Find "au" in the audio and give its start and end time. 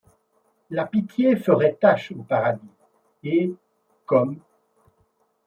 2.13-2.23